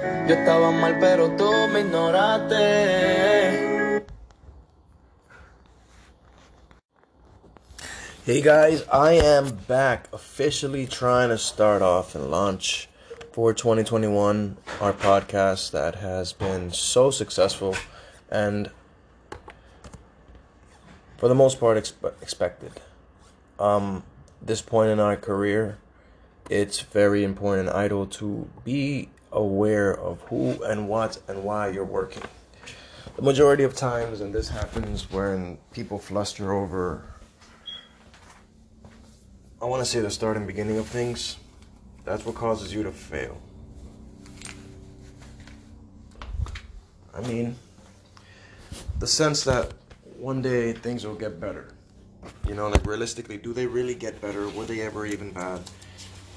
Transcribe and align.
Yo 0.00 0.34
estaba 0.34 0.70
mal, 0.70 0.96
pero 1.00 1.28
tú 1.36 1.50
me 1.72 1.80
ignoraste. 1.80 2.56
Hey 8.24 8.40
guys, 8.40 8.84
I 8.92 9.14
am 9.14 9.56
back 9.66 10.08
officially 10.12 10.86
trying 10.86 11.30
to 11.30 11.38
start 11.38 11.82
off 11.82 12.14
and 12.14 12.30
launch 12.30 12.88
for 13.32 13.52
2021 13.52 14.56
our 14.80 14.92
podcast 14.92 15.72
that 15.72 15.96
has 15.96 16.32
been 16.32 16.70
so 16.72 17.10
successful 17.10 17.74
and 18.30 18.70
for 21.16 21.26
the 21.26 21.34
most 21.34 21.58
part 21.58 21.76
expe- 21.76 22.22
expected. 22.22 22.72
Um, 23.58 24.04
this 24.40 24.62
point 24.62 24.90
in 24.90 25.00
our 25.00 25.16
career, 25.16 25.78
it's 26.48 26.80
very 26.80 27.24
important, 27.24 27.68
and 27.68 27.76
idol, 27.76 28.06
to 28.06 28.48
be 28.64 29.08
aware 29.32 29.98
of 29.98 30.20
who 30.22 30.62
and 30.64 30.88
what 30.88 31.20
and 31.28 31.44
why 31.44 31.68
you're 31.68 31.84
working. 31.84 32.22
The 33.16 33.22
majority 33.22 33.64
of 33.64 33.74
times, 33.74 34.20
and 34.20 34.32
this 34.32 34.48
happens 34.48 35.10
when 35.10 35.58
people 35.72 35.98
fluster 35.98 36.52
over, 36.52 37.04
I 39.60 39.64
want 39.64 39.80
to 39.80 39.86
say 39.86 40.00
the 40.00 40.10
start 40.10 40.36
and 40.36 40.46
beginning 40.46 40.78
of 40.78 40.86
things, 40.86 41.36
that's 42.04 42.24
what 42.24 42.36
causes 42.36 42.72
you 42.72 42.84
to 42.84 42.92
fail. 42.92 43.40
I 47.12 47.20
mean, 47.22 47.56
the 49.00 49.06
sense 49.06 49.42
that 49.44 49.72
one 50.16 50.40
day 50.40 50.72
things 50.72 51.04
will 51.04 51.16
get 51.16 51.40
better. 51.40 51.74
You 52.46 52.54
know, 52.54 52.68
like 52.68 52.86
realistically, 52.86 53.36
do 53.36 53.52
they 53.52 53.66
really 53.66 53.94
get 53.94 54.20
better? 54.20 54.48
Were 54.50 54.64
they 54.64 54.80
ever 54.82 55.06
even 55.06 55.32
bad? 55.32 55.60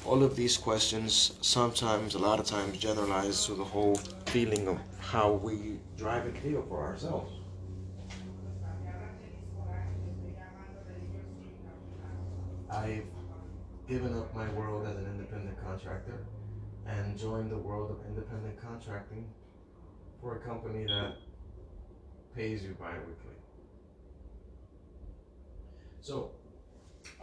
All 0.06 0.24
of 0.24 0.36
these 0.36 0.58
questions 0.58 1.34
sometimes, 1.42 2.16
a 2.16 2.20
lot 2.20 2.40
of 2.40 2.46
times, 2.46 2.78
generalize 2.80 3.46
to 3.46 3.54
the 3.54 3.64
whole 3.64 3.96
feeling 4.26 4.68
of 4.68 4.80
how 5.00 5.32
we 5.32 5.80
drive 5.96 6.26
and 6.26 6.38
feel 6.40 6.64
for 6.68 6.84
ourselves. 6.84 7.32
I've 12.70 13.04
given 13.88 14.18
up 14.18 14.34
my 14.34 14.50
world 14.54 14.88
as 14.88 14.96
an 14.96 15.06
independent 15.06 15.62
contractor 15.64 16.26
and 16.88 17.18
joined 17.18 17.52
the 17.52 17.58
world 17.58 17.92
of 17.92 17.98
independent 18.08 18.60
contracting 18.62 19.26
for 20.20 20.38
a 20.38 20.40
company 20.40 20.86
that 20.86 21.16
pays 22.36 22.64
you 22.64 22.76
bi-weekly. 22.80 23.36
So 26.02 26.32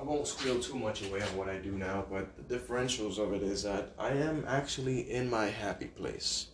I 0.01 0.05
won't 0.05 0.29
squeal 0.29 0.61
too 0.61 0.79
much 0.79 1.05
away 1.05 1.23
on 1.23 1.37
what 1.37 1.49
I 1.49 1.57
do 1.57 1.73
now, 1.73 2.05
but 2.09 2.37
the 2.37 2.57
differentials 2.57 3.19
of 3.19 3.33
it 3.33 3.43
is 3.43 3.65
that 3.65 3.95
I 3.99 4.11
am 4.11 4.45
actually 4.47 5.11
in 5.11 5.29
my 5.29 5.47
happy 5.47 5.87
place. 5.87 6.49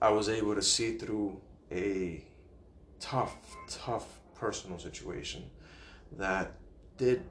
I 0.00 0.08
was 0.08 0.30
able 0.30 0.54
to 0.54 0.62
see 0.62 0.96
through 0.96 1.38
a 1.70 2.24
tough, 2.98 3.36
tough 3.68 4.20
personal 4.34 4.78
situation 4.78 5.50
that 6.12 6.52
did 6.96 7.22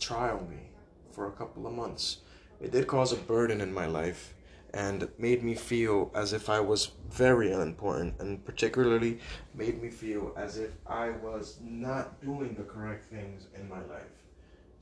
trial 0.00 0.46
me 0.48 0.70
for 1.12 1.28
a 1.28 1.32
couple 1.32 1.66
of 1.66 1.74
months. 1.74 2.18
It 2.58 2.72
did 2.72 2.86
cause 2.86 3.12
a 3.12 3.16
burden 3.16 3.60
in 3.60 3.74
my 3.74 3.84
life 3.84 4.32
and 4.72 5.10
made 5.18 5.44
me 5.44 5.54
feel 5.56 6.10
as 6.14 6.32
if 6.32 6.48
I 6.48 6.60
was 6.60 6.92
very 7.10 7.52
unimportant, 7.52 8.14
and 8.18 8.42
particularly 8.46 9.20
made 9.54 9.80
me 9.80 9.90
feel 9.90 10.32
as 10.36 10.56
if 10.56 10.70
I 10.86 11.10
was 11.10 11.58
not 11.62 12.18
doing 12.22 12.54
the 12.54 12.64
correct 12.64 13.10
things 13.10 13.46
in 13.54 13.68
my 13.68 13.82
life 13.84 14.25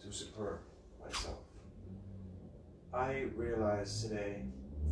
to 0.04 0.12
support 0.12 0.62
myself. 1.04 1.38
I 2.92 3.26
realize 3.36 4.02
today, 4.02 4.42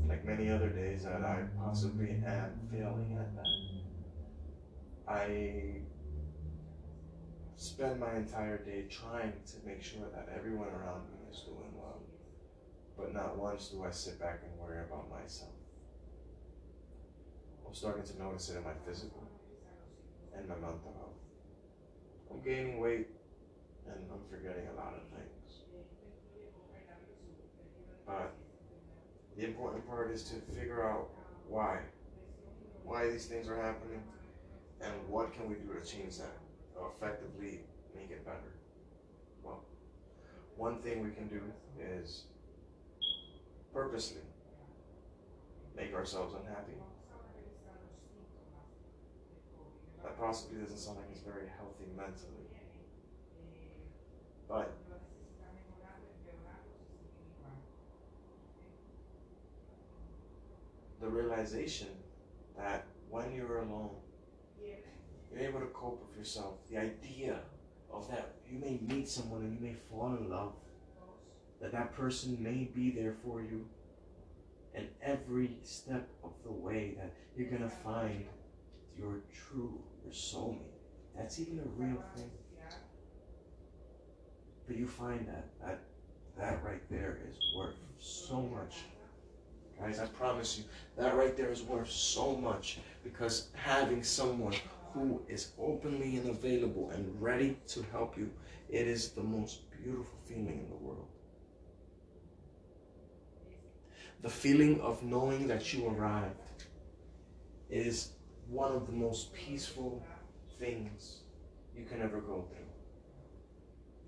like 0.08 0.24
many 0.24 0.50
other 0.50 0.68
days, 0.68 1.04
that 1.04 1.22
I 1.22 1.44
possibly 1.62 2.10
am 2.26 2.58
failing 2.70 3.16
at 3.18 3.34
that. 3.36 5.12
I 5.12 5.82
spend 7.56 8.00
my 8.00 8.16
entire 8.16 8.58
day 8.58 8.86
trying 8.90 9.32
to 9.46 9.66
make 9.66 9.82
sure 9.82 10.08
that 10.14 10.28
everyone 10.34 10.68
around 10.68 11.04
me 11.10 11.30
is 11.30 11.40
doing 11.42 11.70
well 11.74 12.00
but 12.96 13.12
not 13.12 13.36
once 13.36 13.68
do 13.68 13.84
I 13.84 13.90
sit 13.90 14.18
back 14.20 14.40
and 14.44 14.60
worry 14.60 14.80
about 14.80 15.10
myself. 15.10 15.50
I'm 17.66 17.74
starting 17.74 18.04
to 18.04 18.22
notice 18.22 18.50
it 18.50 18.58
in 18.58 18.64
my 18.64 18.74
physical 18.86 19.26
and 20.36 20.48
my 20.48 20.54
mental 20.54 20.94
health. 20.96 21.16
I'm 22.30 22.40
gaining 22.42 22.78
weight 22.78 23.08
and 23.86 23.96
I'm 24.12 24.20
forgetting 24.30 24.68
a 24.68 24.76
lot 24.76 24.94
of 24.94 25.02
things. 25.16 25.62
But 28.06 28.34
the 29.36 29.44
important 29.44 29.86
part 29.86 30.10
is 30.10 30.22
to 30.24 30.34
figure 30.54 30.86
out 30.86 31.08
why. 31.48 31.80
Why 32.84 33.10
these 33.10 33.26
things 33.26 33.48
are 33.48 33.56
happening 33.56 34.02
and 34.80 34.92
what 35.08 35.32
can 35.32 35.48
we 35.48 35.56
do 35.56 35.72
to 35.78 35.86
change 35.86 36.18
that 36.18 36.38
or 36.76 36.92
effectively 36.96 37.60
make 37.94 38.10
it 38.10 38.24
better. 38.24 38.52
Well, 39.42 39.64
one 40.56 40.78
thing 40.78 41.02
we 41.02 41.10
can 41.10 41.28
do 41.28 41.40
is 41.80 42.24
purposely 43.72 44.22
make 45.76 45.94
ourselves 45.94 46.34
unhappy. 46.34 46.72
That 50.02 50.18
possibly 50.18 50.60
doesn't 50.60 50.78
sound 50.78 50.98
like 50.98 51.06
it's 51.12 51.20
very 51.20 51.48
healthy 51.56 51.86
mentally. 51.96 52.42
The 61.00 61.08
realization 61.08 61.88
that 62.56 62.84
when 63.08 63.34
you're 63.34 63.60
alone, 63.60 63.96
you're 64.60 65.40
able 65.40 65.60
to 65.60 65.66
cope 65.66 66.06
with 66.06 66.18
yourself. 66.18 66.54
The 66.70 66.78
idea 66.78 67.40
of 67.90 68.10
that 68.10 68.34
you 68.48 68.58
may 68.58 68.78
meet 68.82 69.08
someone 69.08 69.40
and 69.40 69.54
you 69.54 69.60
may 69.60 69.74
fall 69.90 70.16
in 70.16 70.28
love 70.28 70.52
that 71.62 71.72
that 71.72 71.94
person 71.94 72.36
may 72.40 72.70
be 72.74 72.90
there 72.90 73.14
for 73.24 73.40
you. 73.40 73.66
And 74.74 74.86
every 75.02 75.56
step 75.62 76.08
of 76.22 76.32
the 76.44 76.52
way 76.52 76.94
that 76.98 77.12
you're 77.36 77.48
to 77.62 77.68
find 77.68 78.26
your 78.98 79.22
true 79.32 79.80
your 80.04 80.12
soulmate. 80.12 80.58
That's 81.16 81.40
even 81.40 81.58
a 81.58 81.82
real 81.82 82.02
thing 82.14 82.30
but 84.72 84.78
you 84.80 84.86
find 84.86 85.26
that 85.26 85.44
that 85.60 85.80
that 86.38 86.64
right 86.64 86.80
there 86.90 87.18
is 87.28 87.36
worth 87.54 87.74
so 87.98 88.40
much 88.40 88.84
guys 89.78 89.98
i 89.98 90.06
promise 90.06 90.56
you 90.56 90.64
that 90.96 91.14
right 91.14 91.36
there 91.36 91.52
is 91.52 91.62
worth 91.62 91.90
so 91.90 92.34
much 92.36 92.78
because 93.04 93.48
having 93.52 94.02
someone 94.02 94.54
who 94.94 95.20
is 95.28 95.50
openly 95.58 96.16
and 96.16 96.30
available 96.30 96.90
and 96.94 97.20
ready 97.20 97.54
to 97.66 97.84
help 97.92 98.16
you 98.16 98.30
it 98.70 98.86
is 98.86 99.10
the 99.10 99.22
most 99.22 99.70
beautiful 99.82 100.18
feeling 100.24 100.60
in 100.64 100.68
the 100.70 100.76
world 100.76 101.08
the 104.22 104.30
feeling 104.30 104.80
of 104.80 105.02
knowing 105.02 105.46
that 105.46 105.74
you 105.74 105.86
arrived 105.86 106.64
is 107.68 108.12
one 108.48 108.72
of 108.72 108.86
the 108.86 108.92
most 108.92 109.34
peaceful 109.34 110.02
things 110.58 111.18
you 111.76 111.84
can 111.84 112.00
ever 112.00 112.20
go 112.20 112.44
through. 112.50 112.71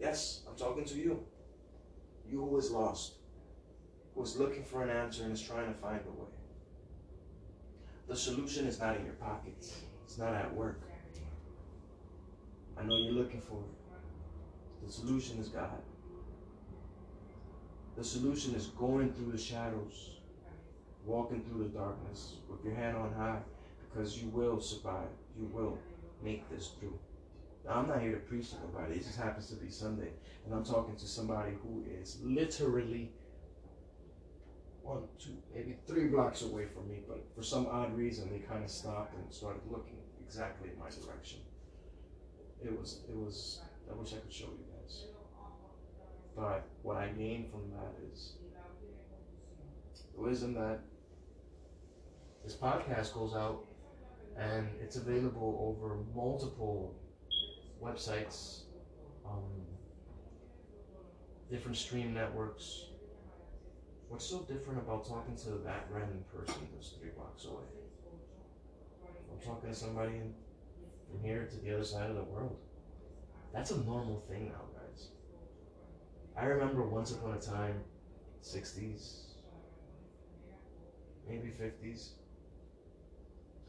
Yes, 0.01 0.43
I'm 0.49 0.57
talking 0.57 0.85
to 0.85 0.95
you. 0.95 1.25
You 2.29 2.41
who 2.41 2.59
is 2.59 2.71
lost, 2.71 3.15
who 4.15 4.23
is 4.23 4.37
looking 4.37 4.65
for 4.65 4.83
an 4.83 4.91
answer 4.91 5.25
and 5.25 5.33
is 5.33 5.43
trying 5.43 5.73
to 5.73 5.79
find 5.79 6.01
a 6.07 6.11
way. 6.21 6.29
The 8.09 8.17
solution 8.17 8.67
is 8.67 8.81
not 8.81 8.97
in 8.97 9.05
your 9.05 9.15
pockets, 9.15 9.83
it's 10.05 10.19
not 10.19 10.35
at 10.35 10.55
work. 10.55 10.81
I 12.77 12.83
know 12.83 12.97
you're 12.97 13.13
looking 13.13 13.41
for 13.41 13.59
it. 13.61 14.87
The 14.87 14.93
solution 14.93 15.39
is 15.39 15.49
God. 15.49 15.81
The 17.97 18.05
solution 18.05 18.55
is 18.55 18.67
going 18.67 19.13
through 19.13 19.33
the 19.33 19.39
shadows, 19.39 20.17
walking 21.07 21.43
through 21.43 21.65
the 21.65 21.79
darkness 21.79 22.35
with 22.51 22.65
your 22.65 22.75
head 22.75 22.95
on 22.95 23.13
high 23.13 23.41
because 23.89 24.21
you 24.21 24.29
will 24.31 24.61
survive. 24.61 25.09
You 25.39 25.47
will 25.53 25.79
make 26.23 26.49
this 26.51 26.73
through. 26.81 26.99
Now, 27.65 27.77
I'm 27.77 27.89
not 27.89 28.01
here 28.03 28.13
to 28.13 28.19
preach 28.19 28.51
to 28.51 28.57
nobody. 28.57 28.97
It 28.97 29.05
just 29.05 29.19
happens 29.19 29.49
to 29.49 29.57
be 29.57 29.71
Sunday. 29.71 30.11
And 30.45 30.55
I'm 30.55 30.65
talking 30.65 30.97
to 30.97 31.07
somebody 31.07 31.53
who 31.63 31.85
is 32.01 32.19
literally 32.23 33.13
one, 34.83 35.05
two, 35.19 35.31
maybe 35.55 35.77
three 35.87 36.09
blocks 36.09 36.43
away 36.43 36.67
from 36.67 36.89
me. 36.89 37.01
But 37.09 37.25
for 37.35 37.43
some 37.43 37.67
odd 37.67 37.97
reason, 37.97 38.31
they 38.31 38.41
kind 38.41 38.63
of 38.63 38.71
stopped 38.71 39.15
and 39.15 39.33
started 39.33 39.63
looking 39.71 39.97
exactly 40.21 40.71
in 40.71 40.79
my 40.79 40.91
direction. 40.91 41.41
It 42.63 42.79
was, 42.79 43.01
it 43.09 43.17
was, 43.17 43.61
I 43.91 43.95
wish 43.99 44.13
I 44.13 44.17
could 44.17 44.33
show 44.33 44.47
you 44.47 44.65
guys. 44.79 45.05
But 46.37 46.67
what 46.83 46.97
I 46.97 47.09
gain 47.09 47.49
from 47.51 47.71
that 47.71 47.95
is 48.13 48.35
the 50.15 50.21
wisdom 50.21 50.55
that 50.55 50.81
this 52.45 52.55
podcast 52.55 53.15
goes 53.15 53.35
out 53.35 53.65
and 54.37 54.69
it's 54.83 54.97
available 54.97 55.77
over 55.79 55.97
multiple 56.15 56.95
websites, 57.85 58.63
um, 59.27 59.43
different 61.51 61.77
stream 61.77 62.15
networks. 62.15 62.87
What's 64.09 64.25
so 64.25 64.41
different 64.43 64.79
about 64.79 65.07
talking 65.07 65.37
to 65.37 65.51
that 65.65 65.87
random 65.91 66.25
person 66.35 66.55
that's 66.75 66.91
three 66.91 67.11
blocks 67.17 67.45
away? 67.45 67.65
I'm 69.33 69.45
talking 69.45 69.69
to 69.71 69.75
somebody 69.75 70.21
from 71.11 71.23
here 71.23 71.49
to 71.51 71.57
the 71.59 71.75
other 71.75 71.85
side 71.85 72.11
of 72.11 72.17
the 72.17 72.23
world. 72.23 72.57
That's 73.53 73.71
a 73.71 73.81
normal 73.85 74.23
thing 74.29 74.47
now, 74.47 74.63
guys. 74.79 75.09
I 76.37 76.47
remember 76.47 76.83
once 76.83 77.13
upon 77.13 77.35
a 77.35 77.41
time, 77.41 77.81
60s, 78.43 79.25
maybe 81.29 81.49
50s. 81.49 82.11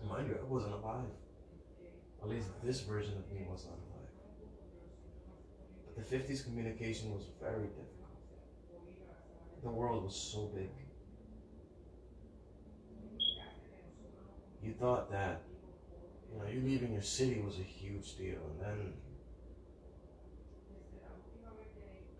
Mind 0.07 0.27
you, 0.27 0.37
I 0.39 0.43
wasn't 0.45 0.73
alive. 0.73 1.05
At 2.21 2.29
least 2.29 2.47
this 2.63 2.81
version 2.81 3.13
of 3.13 3.31
me 3.31 3.45
was 3.49 3.65
not 3.65 3.73
alive. 3.73 3.94
The 5.95 6.01
50s 6.01 6.43
communication 6.43 7.13
was 7.13 7.23
very 7.41 7.67
difficult. 7.67 7.85
The 9.63 9.69
world 9.69 10.03
was 10.03 10.15
so 10.15 10.51
big. 10.53 10.69
You 14.61 14.73
thought 14.73 15.09
that, 15.11 15.41
you 16.31 16.39
know, 16.39 16.47
you 16.49 16.61
leaving 16.61 16.91
your 16.91 17.01
city 17.01 17.41
was 17.45 17.57
a 17.59 17.63
huge 17.63 18.17
deal, 18.17 18.39
and 18.49 18.61
then, 18.61 18.93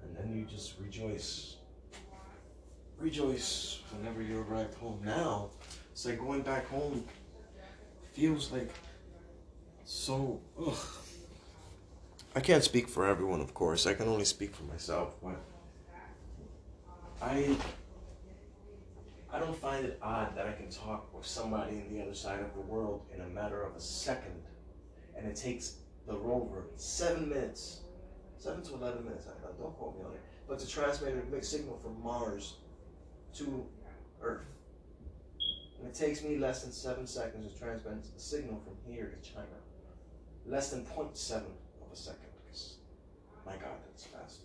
and 0.03 0.15
then 0.15 0.35
you 0.35 0.45
just 0.45 0.75
rejoice, 0.79 1.57
rejoice 2.97 3.79
whenever 3.91 4.21
you 4.21 4.41
arrived 4.41 4.75
home. 4.75 5.01
Now, 5.03 5.49
it's 5.91 6.05
like 6.05 6.19
going 6.19 6.43
back 6.43 6.67
home 6.67 7.03
feels 8.13 8.51
like 8.51 8.69
so. 9.83 10.39
Ugh. 10.59 10.77
I 12.35 12.41
can't 12.41 12.63
speak 12.63 12.89
for 12.89 13.07
everyone, 13.07 13.39
of 13.39 13.53
course. 13.53 13.87
I 13.87 13.93
can 13.93 14.07
only 14.07 14.25
speak 14.25 14.53
for 14.53 14.63
myself, 14.63 15.15
but 15.23 15.37
I 17.21 17.55
I 19.31 19.39
don't 19.39 19.55
find 19.55 19.85
it 19.85 19.97
odd 20.01 20.35
that 20.35 20.47
I 20.47 20.53
can 20.53 20.69
talk 20.69 21.13
with 21.13 21.25
somebody 21.25 21.77
in 21.77 21.93
the 21.93 22.01
other 22.01 22.13
side 22.13 22.41
of 22.41 22.53
the 22.53 22.61
world 22.61 23.05
in 23.13 23.21
a 23.21 23.27
matter 23.27 23.63
of 23.63 23.75
a 23.75 23.79
second, 23.79 24.43
and 25.17 25.25
it 25.25 25.35
takes 25.35 25.77
the 26.07 26.15
rover 26.15 26.65
seven 26.75 27.29
minutes, 27.29 27.81
seven 28.37 28.61
to 28.63 28.73
eleven 28.75 29.05
minutes. 29.05 29.27
I 29.27 29.47
don't, 29.61 29.75
quote 29.77 29.97
me 29.97 30.05
on 30.05 30.11
it, 30.13 30.21
but 30.47 30.59
to 30.59 30.67
transmit 30.67 31.15
a 31.15 31.43
signal 31.43 31.77
from 31.77 32.01
Mars 32.03 32.55
to 33.35 33.65
Earth. 34.21 34.45
And 35.79 35.87
it 35.87 35.93
takes 35.93 36.23
me 36.23 36.37
less 36.37 36.63
than 36.63 36.71
seven 36.71 37.07
seconds 37.07 37.51
to 37.51 37.59
transmit 37.59 38.05
a 38.15 38.19
signal 38.19 38.61
from 38.63 38.75
here 38.91 39.13
to 39.21 39.29
China. 39.29 39.45
Less 40.45 40.69
than 40.69 40.85
0.7 40.85 41.37
of 41.37 41.91
a 41.91 41.95
second, 41.95 42.24
my 43.45 43.53
God, 43.53 43.77
that's 43.87 44.05
fast. 44.05 44.39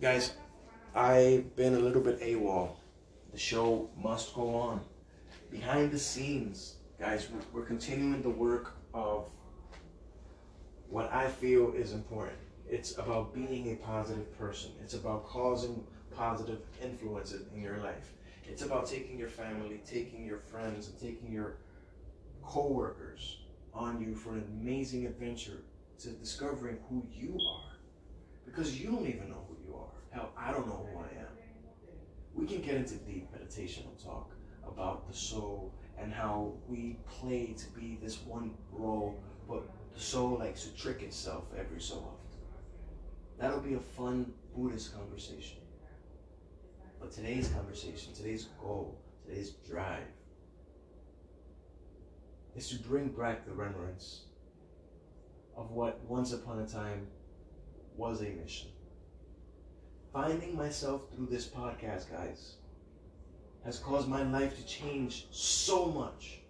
Guys, 0.00 0.34
I've 0.94 1.54
been 1.56 1.74
a 1.74 1.78
little 1.78 2.02
bit 2.02 2.20
AWOL. 2.20 2.76
The 3.32 3.38
show 3.38 3.88
must 4.02 4.34
go 4.34 4.54
on. 4.54 4.80
Behind 5.50 5.90
the 5.90 5.98
scenes, 5.98 6.76
guys, 6.98 7.28
we're 7.52 7.64
continuing 7.64 8.22
the 8.22 8.30
work 8.30 8.74
of 8.92 9.26
what 10.88 11.12
I 11.12 11.28
feel 11.28 11.72
is 11.72 11.92
important. 11.92 12.38
It's 12.68 12.98
about 12.98 13.34
being 13.34 13.72
a 13.72 13.76
positive 13.76 14.36
person. 14.38 14.72
It's 14.82 14.94
about 14.94 15.26
causing 15.26 15.84
positive 16.14 16.60
influences 16.82 17.46
in 17.54 17.62
your 17.62 17.78
life. 17.78 18.12
It's 18.44 18.62
about 18.62 18.86
taking 18.86 19.18
your 19.18 19.28
family, 19.28 19.80
taking 19.86 20.24
your 20.24 20.38
friends, 20.38 20.88
and 20.88 21.00
taking 21.00 21.32
your 21.32 21.56
co-workers 22.42 23.38
on 23.74 24.00
you 24.00 24.14
for 24.14 24.32
an 24.32 24.44
amazing 24.60 25.06
adventure 25.06 25.62
to 26.00 26.10
discovering 26.10 26.78
who 26.88 27.06
you 27.12 27.38
are. 27.50 27.72
Because 28.44 28.80
you 28.80 28.90
don't 28.90 29.06
even 29.06 29.28
know 29.28 29.46
who 29.48 29.56
you 29.66 29.76
are. 29.76 29.92
Hell, 30.10 30.30
I 30.36 30.52
don't 30.52 30.66
know 30.66 30.88
who 30.92 30.98
I 30.98 31.20
am. 31.20 31.28
We 32.34 32.46
can 32.46 32.60
get 32.60 32.74
into 32.74 32.94
deep 32.96 33.28
meditational 33.32 34.02
talk 34.02 34.30
about 34.66 35.08
the 35.08 35.16
soul 35.16 35.72
and 35.98 36.12
how 36.12 36.52
we 36.68 36.98
play 37.08 37.54
to 37.56 37.66
be 37.70 37.98
this 38.02 38.20
one 38.22 38.52
role, 38.70 39.18
but 39.48 39.68
the 39.94 40.00
soul 40.00 40.38
likes 40.38 40.64
to 40.64 40.76
trick 40.76 41.02
itself 41.02 41.44
every 41.58 41.80
so 41.80 41.96
often. 41.96 42.38
That'll 43.38 43.60
be 43.60 43.74
a 43.74 43.80
fun 43.80 44.32
Buddhist 44.54 44.94
conversation. 44.94 45.58
But 47.00 47.12
today's 47.12 47.48
conversation, 47.48 48.12
today's 48.14 48.48
goal, 48.60 48.98
today's 49.26 49.50
drive 49.68 50.04
is 52.54 52.68
to 52.70 52.78
bring 52.78 53.08
back 53.08 53.46
the 53.46 53.52
remembrance 53.52 54.25
of 55.56 55.70
what 55.70 56.04
once 56.04 56.32
upon 56.32 56.60
a 56.60 56.66
time 56.66 57.06
was 57.96 58.20
a 58.20 58.24
mission. 58.24 58.68
Finding 60.12 60.56
myself 60.56 61.02
through 61.14 61.26
this 61.26 61.46
podcast, 61.46 62.10
guys, 62.10 62.56
has 63.64 63.78
caused 63.78 64.08
my 64.08 64.22
life 64.22 64.56
to 64.56 64.66
change 64.66 65.26
so 65.30 65.86
much. 65.86 66.40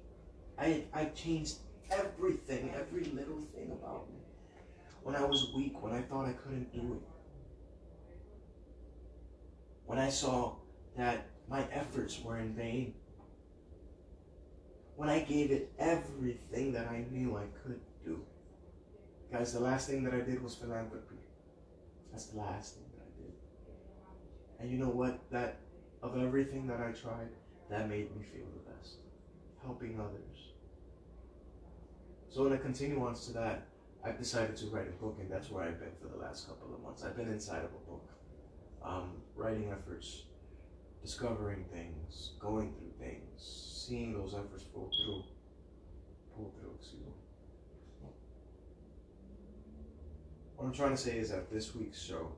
I, 0.59 0.85
I've 0.93 1.15
changed 1.15 1.57
everything, 1.91 2.75
every 2.75 3.05
little 3.05 3.43
thing 3.55 3.73
about 3.73 4.09
me. 4.11 4.19
When 5.03 5.15
I 5.15 5.25
was 5.25 5.53
weak, 5.55 5.83
when 5.83 5.93
I 5.93 6.03
thought 6.03 6.27
I 6.27 6.33
couldn't 6.33 6.73
do 6.73 6.95
it, 6.95 7.03
when 9.87 9.99
I 9.99 10.11
saw 10.11 10.57
that 10.97 11.27
my 11.49 11.65
efforts 11.71 12.21
were 12.23 12.39
in 12.39 12.55
vain, 12.55 12.95
when 14.97 15.09
I 15.09 15.21
gave 15.21 15.51
it 15.53 15.73
everything 15.79 16.73
that 16.73 16.89
I 16.89 17.05
knew 17.11 17.37
I 17.37 17.45
could. 17.63 17.81
Guys, 19.33 19.53
the 19.53 19.61
last 19.61 19.89
thing 19.89 20.05
that 20.05 20.15
I 20.15 20.21
did 20.21 20.43
was 20.43 20.55
philanthropy. 20.55 21.17
That's 22.11 22.27
the 22.27 22.39
last 22.39 22.77
thing 22.77 22.85
that 22.97 23.03
I 23.03 23.23
did. 23.23 23.33
And 24.61 24.71
you 24.71 24.79
know 24.79 24.91
what? 24.91 25.19
That 25.31 25.59
of 26.03 26.17
everything 26.17 26.67
that 26.69 26.81
I 26.81 26.93
tried, 26.93 27.29
that 27.71 27.89
made 27.89 28.15
me 28.17 28.23
feel 28.23 28.47
the 28.47 28.71
best. 28.71 28.99
Helping 29.63 30.01
others. 30.01 30.53
So 32.29 32.47
in 32.47 32.53
a 32.53 32.59
continuance 32.59 33.27
to 33.27 33.33
that, 33.33 33.67
I've 34.05 34.19
decided 34.19 34.57
to 34.59 34.67
write 34.67 34.87
a 34.87 35.03
book, 35.03 35.17
and 35.21 35.31
that's 35.31 35.51
where 35.51 35.65
I've 35.65 35.81
been 35.81 35.91
for 36.01 36.09
the 36.09 36.23
last 36.23 36.47
couple 36.47 36.73
of 36.73 36.81
months. 36.81 37.03
I've 37.03 37.17
been 37.17 37.29
inside 37.29 37.65
of 37.65 37.71
a 37.71 37.91
book 37.91 38.09
um, 38.85 39.11
writing 39.35 39.73
efforts, 39.73 40.25
discovering 41.03 41.65
things, 41.73 42.33
going 42.39 42.73
through 42.75 42.93
things, 43.05 43.85
seeing 43.89 44.13
those 44.13 44.35
efforts 44.35 44.63
pull 44.63 44.91
through, 45.05 45.25
pull 46.37 46.55
through, 46.61 46.75
excuse 46.79 47.03
me. 47.03 47.26
What 50.57 50.67
I'm 50.67 50.73
trying 50.73 50.93
to 50.93 50.97
say 50.97 51.19
is 51.19 51.31
that 51.31 51.51
this 51.51 51.75
week's 51.75 52.01
show, 52.01 52.33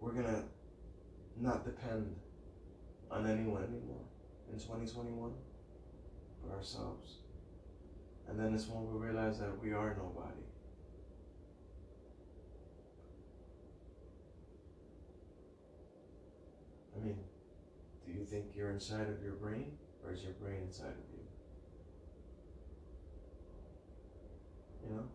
we're 0.00 0.12
gonna 0.12 0.44
not 1.36 1.64
depend 1.64 2.14
on 3.10 3.26
anyone 3.26 3.64
anymore 3.64 4.04
in 4.52 4.58
2021 4.58 5.32
but 6.42 6.54
ourselves. 6.54 7.18
And 8.28 8.38
then 8.38 8.54
it's 8.54 8.68
when 8.68 8.86
we 8.90 9.06
realize 9.06 9.38
that 9.40 9.60
we 9.60 9.72
are 9.72 9.96
nobody. 9.96 10.40
I 16.96 17.04
mean, 17.04 17.18
do 18.06 18.12
you 18.12 18.24
think 18.24 18.46
you're 18.54 18.70
inside 18.70 19.08
of 19.08 19.22
your 19.22 19.34
brain, 19.34 19.72
or 20.04 20.12
is 20.12 20.22
your 20.22 20.32
brain 20.34 20.62
inside 20.66 20.86
of 20.86 21.10
you? 21.12 21.24
You 24.88 24.96
know? 24.96 25.08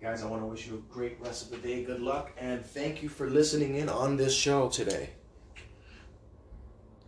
Guys, 0.00 0.22
I 0.22 0.26
want 0.26 0.42
to 0.42 0.46
wish 0.46 0.66
you 0.66 0.74
a 0.74 0.92
great 0.92 1.18
rest 1.20 1.46
of 1.46 1.50
the 1.50 1.56
day. 1.56 1.82
Good 1.82 2.00
luck, 2.00 2.30
and 2.38 2.64
thank 2.64 3.02
you 3.02 3.08
for 3.08 3.30
listening 3.30 3.76
in 3.76 3.88
on 3.88 4.18
this 4.18 4.34
show 4.34 4.68
today. 4.68 5.10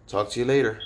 Talk 0.06 0.30
to 0.30 0.40
you 0.40 0.46
later. 0.46 0.80